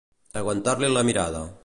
Aguantar-li 0.41 0.89
la 0.95 1.05
mirada. 1.11 1.47